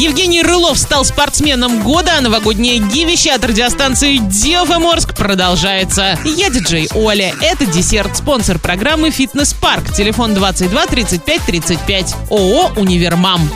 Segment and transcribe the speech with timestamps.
[0.00, 6.18] Евгений Рылов стал спортсменом года, а новогоднее гивище от радиостанции Диофоморск продолжается.
[6.24, 7.34] Я диджей Оля.
[7.42, 9.92] Это десерт, спонсор программы «Фитнес Парк».
[9.94, 12.14] Телефон 22 35 35.
[12.30, 13.50] ООО «Универмам».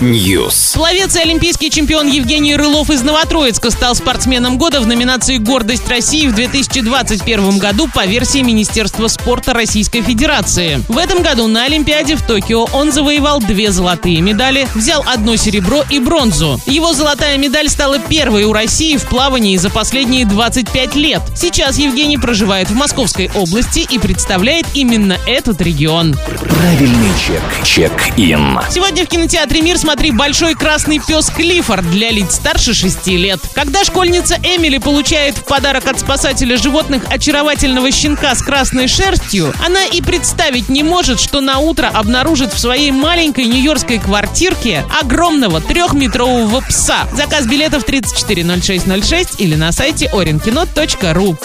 [0.00, 0.74] News.
[0.74, 6.26] Пловец и олимпийский чемпион Евгений Рылов из Новотроицка стал спортсменом года в номинации «Гордость России»
[6.26, 10.82] в 2021 году по версии Министерства спорта Российской Федерации.
[10.88, 15.84] В этом году на Олимпиаде в Токио он завоевал две золотые медали, взял одно серебро
[15.90, 16.60] и бронзу.
[16.66, 21.20] Его золотая медаль стала первой у России в плавании за последние 25 лет.
[21.34, 26.16] Сейчас Евгений проживает в Московской области и представляет именно этот регион.
[26.38, 27.42] Правильный чек.
[27.64, 28.60] Чек-ин.
[28.70, 33.40] Сегодня в кинотеатре «Мир» смотри «Большой красный пес Клиффорд» для лиц старше 6 лет.
[33.54, 39.84] Когда школьница Эмили получает в подарок от спасателя животных очаровательного щенка с красной шерстью, она
[39.86, 46.60] и представить не может, что на утро обнаружит в своей маленькой нью-йоркской квартирке огромного трехметрового
[46.60, 47.08] пса.
[47.14, 51.38] Заказ билетов 340606 или на сайте orinkino.ru.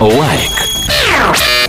[0.00, 0.77] Лайк.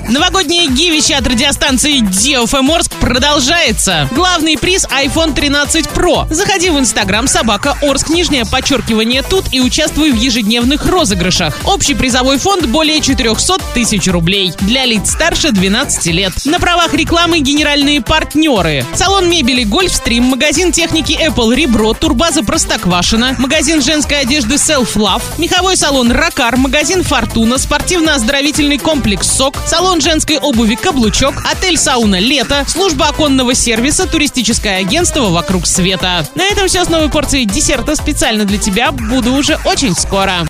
[0.10, 4.10] Новогоднее гивище от радиостанции DFM Орск продолжается.
[4.12, 6.26] Главный приз iPhone 13 Pro.
[6.34, 11.56] Заходи в Инстаграм собака Орск, нижнее подчеркивание тут и участвуй в ежедневных розыгрышах.
[11.64, 14.52] Общий призовой фонд более 400 тысяч рублей.
[14.62, 16.34] Для лиц старше 12 лет.
[16.44, 18.84] На правах рекламы генеральные партнеры.
[18.96, 25.78] Салон мебели Гольфстрим, магазин техники Apple Ребро, турбаза Простоквашина, магазин женской одежды Self Love, меховой
[25.78, 29.56] салон Ракар, магазин Фортуна, спортивно-оздоровительный комплекс СОК,
[30.02, 36.28] женской обуви «Каблучок», отель «Сауна Лето», служба оконного сервиса, туристическое агентство «Вокруг света».
[36.36, 38.92] На этом все с новой порцией десерта специально для тебя.
[38.92, 40.48] Буду уже очень скоро.